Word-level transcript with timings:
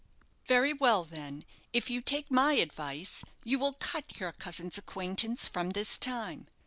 "Very 0.47 0.73
well, 0.73 1.03
then, 1.03 1.45
if 1.73 1.91
you 1.91 2.01
take 2.01 2.31
my 2.31 2.53
advice, 2.53 3.23
you 3.43 3.59
will 3.59 3.73
cut 3.73 4.19
your 4.19 4.31
cousin's 4.31 4.79
acquaintance 4.79 5.47
from 5.47 5.69
this 5.69 5.95
time. 5.99 6.47